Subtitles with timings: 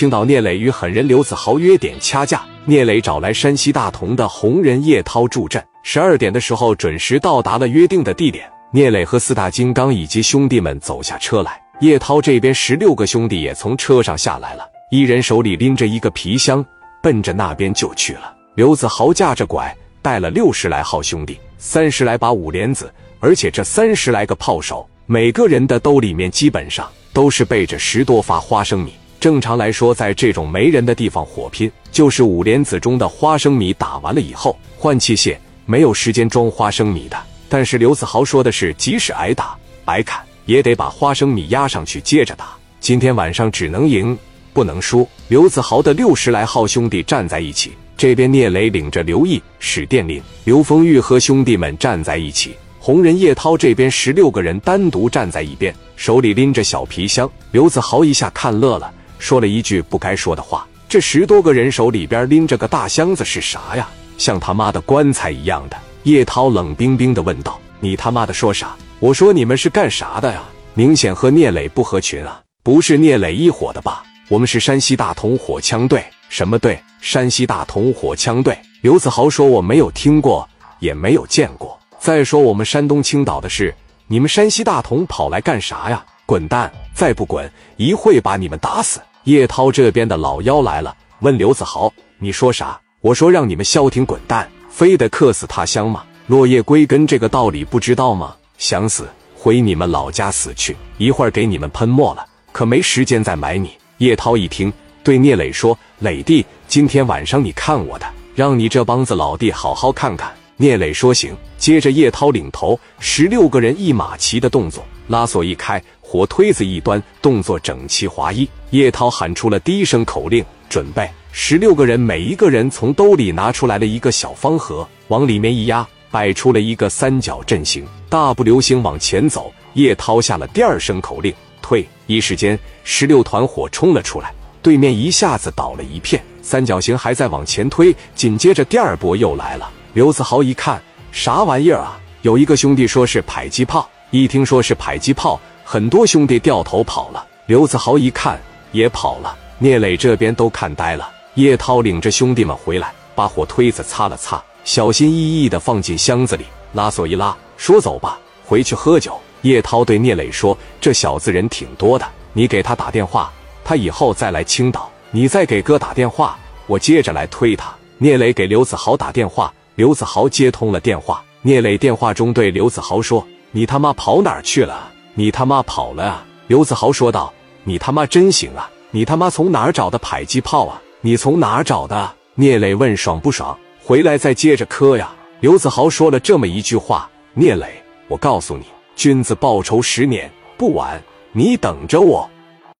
[0.00, 5.62] 青岛聂磊与狠人刘子豪约点掐架，聂磊找来山西大同的红人叶涛助阵。
[5.82, 8.50] 十二点的时候，准时到达了约定的地点。
[8.72, 16.64] 聂磊和四大金刚以及兄弟们走下车来，叶涛这边十六个兄弟也从车上下来了，一人手里拎着一个皮箱，
[17.02, 18.34] 奔着那边就去了。
[18.54, 28.94] 刘子豪架着拐，带了六十来号兄弟，三十来把五连子，而且这三十来个炮手，每个人的兜里面基本上都是备着十多发花生米。
[29.20, 35.36] 正常来说，在这种没人的地方火拼，就是五莲子中的花生米打完了以后换器械，
[35.66, 37.18] 没有时间装花生米的。
[37.46, 39.54] 但是刘子豪说的是，即使挨打
[39.84, 42.54] 挨砍，也得把花生米压上去接着打。
[42.80, 44.16] 今天晚上只能赢，
[44.54, 45.06] 不能输。
[45.28, 57.30] 刘子豪的六十来号兄弟站在一起，这边聂磊领着刘毅、史殿林、刘丰玉和兄弟们站在一起，红人叶涛这边十六个人单独站在一边，手里拎着小皮箱。
[57.50, 58.90] 刘子豪一下看乐了。
[59.20, 60.66] 说了一句不该说的话。
[60.88, 63.88] 这十多个人手里边拎着个大箱子是啥呀？
[64.18, 65.76] 像他妈的棺材一样的。
[66.02, 70.42] 叶涛冷冰冰的问道：“你他妈的说啥？”我说：“你们是干啥的呀？”
[70.74, 72.40] 明显和聂磊不合群啊！
[72.62, 74.02] 不是聂磊一伙的吧？
[74.28, 76.04] 我们是山西大同火枪队。
[76.28, 76.82] 什么队？
[77.00, 78.58] 山西大同火枪队。
[78.80, 81.78] 刘子豪说：“我没有听过，也没有见过。
[81.98, 83.74] 再说我们山东青岛的事，
[84.06, 86.04] 你们山西大同跑来干啥呀？
[86.24, 86.72] 滚蛋！
[86.94, 96.02] 再不滚，一会把你们打死。”叶涛这边的老妖来了，问刘子豪：“你说啥？”我说：“让你们消停滚蛋，非得客死他乡吗？
[96.26, 98.34] 落叶归根这个道理不知道吗？
[98.56, 104.72] 想死回你们老家死去，一会儿给你们喷没了，可没时间再埋你。”叶涛一听，
[105.04, 115.82] 对聂磊说：“磊弟，今天晚上你看我的，让你这帮子老弟好好看看。”聂磊说：“行。”接着叶涛领头，十六个人一马齐的动作，拉锁一开。
[116.00, 118.48] 火推子一端，动作整齐划一。
[118.70, 129.52] 叶涛喊出了第一声口令：“准备！”十六个人每一个人从兜里拿出来了一个小方盒，往里面一压，摆出了一个三角阵型，大步流星往前走。
[129.74, 134.32] 叶涛下了第二声口令：“退！”一时间，十六团火冲了出来，
[134.62, 136.22] 对面一下子倒了一片。
[136.42, 139.70] 三角形还在往前推，紧接着第二波又来了。
[139.92, 140.80] 刘子豪一看，
[141.12, 142.00] 啥玩意儿啊？
[142.22, 145.40] 有一个兄弟说是迫击炮，一听说是迫击炮。
[145.64, 148.40] 很多兄弟掉头跑了，刘子豪一看
[148.72, 149.36] 也跑了。
[149.58, 151.08] 聂磊这边都看呆了。
[151.34, 163.32] 叶涛领着兄弟们回来，把火推子擦了擦，小心翼翼的放进箱子里，拉锁一拉，说：“走吧，回去喝酒。”叶涛对聂磊说：“这小子人挺多的，你给他打电话，
[163.64, 171.22] 他以后再来青岛，你再给哥打电话，我接着来推他。”聂磊给刘子豪打电话，刘子豪接通了电话。
[171.42, 176.24] 聂磊电话中对刘子豪说：“你他妈跑哪儿去了？”你他妈跑了啊！
[176.46, 177.32] 刘子豪说道
[177.64, 178.70] ：“你他妈真行啊！
[178.92, 180.80] 你他妈从哪儿找的迫击炮啊？
[181.00, 183.58] 你从哪儿找的？”聂磊问：“爽不爽？
[183.82, 191.02] 回来再接着磕呀！”刘子豪说了这么一句话：“聂磊，我告诉你，君子报仇十年不晚，
[191.32, 192.29] 你等着我。”